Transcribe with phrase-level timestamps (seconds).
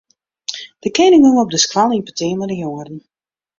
[0.83, 2.97] De kening gong op de skoalle yn petear mei de jongeren.